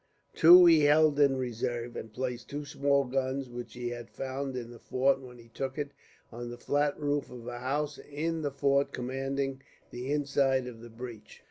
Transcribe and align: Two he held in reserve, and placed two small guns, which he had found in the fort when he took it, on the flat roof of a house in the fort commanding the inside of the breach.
Two 0.33 0.65
he 0.65 0.85
held 0.85 1.19
in 1.19 1.37
reserve, 1.37 1.95
and 1.95 2.11
placed 2.11 2.49
two 2.49 2.65
small 2.65 3.03
guns, 3.03 3.51
which 3.51 3.75
he 3.75 3.89
had 3.89 4.09
found 4.09 4.55
in 4.57 4.71
the 4.71 4.79
fort 4.79 5.21
when 5.21 5.37
he 5.37 5.49
took 5.49 5.77
it, 5.77 5.91
on 6.31 6.49
the 6.49 6.57
flat 6.57 6.99
roof 6.99 7.29
of 7.29 7.45
a 7.45 7.59
house 7.59 7.99
in 7.99 8.41
the 8.41 8.49
fort 8.49 8.93
commanding 8.93 9.61
the 9.91 10.11
inside 10.11 10.65
of 10.65 10.81
the 10.81 10.89
breach. 10.89 11.39